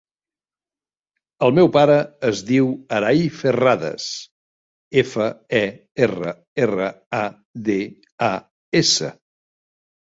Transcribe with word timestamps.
El 1.47 1.53
meu 1.59 1.69
pare 1.75 1.97
es 2.29 2.41
diu 2.47 2.71
Aray 2.99 3.21
Ferradas: 3.41 4.09
efa, 5.05 5.31
e, 5.63 5.65
erra, 6.09 6.35
erra, 6.67 6.91
a, 7.21 7.23
de, 7.71 7.81
a, 8.33 8.37
essa. 8.85 9.15